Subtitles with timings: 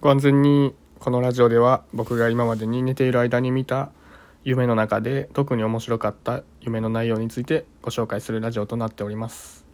[0.00, 3.90] ご安全にこのラジオでは僕が今までに寝ている間に見た
[4.44, 9.66] 夢の中で特に面白かった夢の内容についてご紹介するラジオとなっております。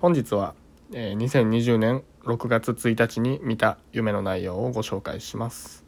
[0.00, 0.54] 本日は、
[0.92, 5.84] えー2020年6月1日に見た夢の内容をご紹介します。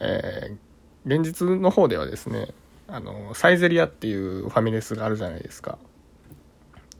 [0.00, 0.56] えー
[1.04, 2.54] 現実の方ではですね
[2.88, 5.76] あのサイゼリアっていうファミレスがあるじゃないですか。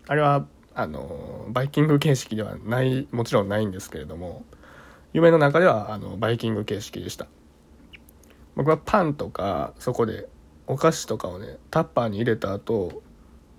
[0.09, 0.45] あれは
[0.75, 4.45] あのバイキング形式ではないもちろんないんですけれども
[5.15, 7.27] 夢の中ではあのバイキング形式でした。
[8.57, 10.29] 僕はパンとかそこで
[10.67, 13.03] お菓子とかをねタッパーに入れた後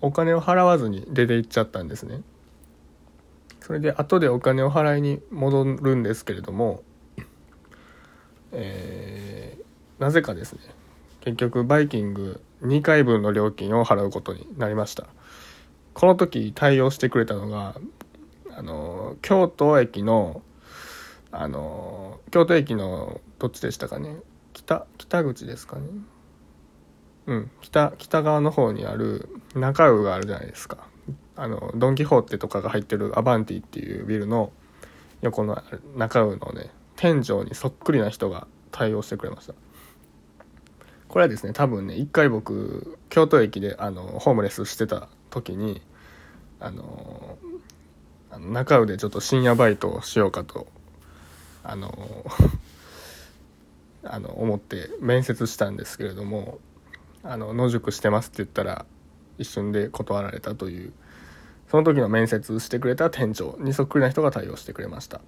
[0.02, 2.22] お金を払わずに出て行っちゃったんですね。
[3.62, 6.84] それで後でお金を払いに戻るんですけれども
[8.52, 9.66] えー
[10.02, 10.60] なぜかですね
[11.22, 15.08] 結局バイキング2回分の料金を払うことになりました。
[15.94, 17.76] この時対応してくれたのが
[18.52, 20.42] あの京都駅の
[21.38, 24.16] あの京都駅のどっちでしたかね？
[24.54, 25.88] 北北口ですかね？
[27.28, 30.88] うん北北側の方にある中尾があるじゃないですか。
[31.36, 34.54] あのドン・キホーテとかが入ってるアバンティっていうビルの
[35.22, 35.62] 横の
[35.96, 39.54] 中尾のね天井にそっくりな人が対応してくれました。
[41.10, 45.82] これはですね多分ね一回僕京都駅であのホームレスしてた時に
[46.60, 47.38] あの
[48.40, 50.68] 中尾でちょっと深夜バイトをしようかと
[51.68, 52.26] あの
[54.04, 56.60] あの思って面接したんですけれども
[57.24, 58.86] あの野宿してますって言ったら
[59.38, 60.94] 一瞬で断られたという
[61.70, 65.22] その時の面接してくれた店長にそっくりな人が対応してくれました。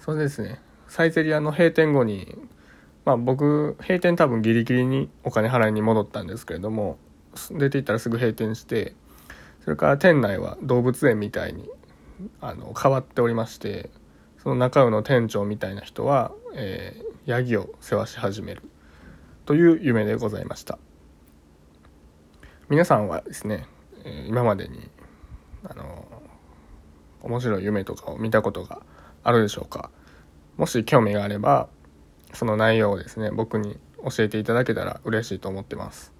[0.00, 2.38] それでですねサイゼリアの閉店後に
[3.04, 6.98] まあ僕閉店多分ギリギリにお金払いに戻ったんですけれども
[7.50, 8.94] 出て行ったらすぐ閉店して
[9.62, 11.68] それから店内は動物園みたいに
[12.40, 13.90] あの変わっておりまして
[14.42, 18.62] その中尾の店長みたいな人は、えーヤギを世話し始める
[19.44, 20.78] という夢でございました。
[22.70, 23.66] 皆さんはですね、
[24.26, 24.90] 今までに
[25.62, 26.22] あの
[27.20, 28.80] 面白い夢とかを見たことが
[29.22, 29.90] あるでしょうか？
[30.56, 31.68] もし興味があれば
[32.32, 36.12] その内容をですね僕に教えていただけたら嬉しいと思ってます、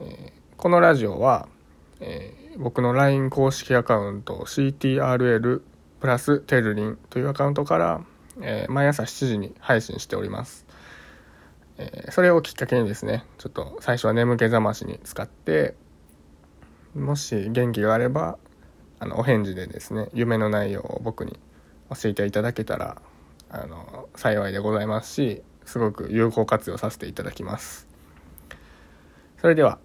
[0.00, 1.48] えーこのラジオは、
[2.00, 5.60] えー僕の LINE 公式アカウント CTRL
[6.00, 8.00] プラステルリンというアカウントから、
[8.40, 10.66] えー毎朝7時に配信しております、
[11.78, 15.74] えーそれをきっかけにですねちょっと最初は眠気覚ましに使って
[16.94, 18.38] もし元気があれば
[19.00, 21.38] あのお返事でですね夢の内容を僕に
[21.90, 23.00] 教えていただけたら
[23.50, 27.86] あの幸いでございますしすごく有効活用させていただきます。
[29.40, 29.78] それでは、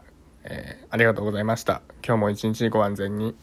[0.44, 1.82] えーありがとうございました。
[2.06, 3.36] 今日も一日ご安全に。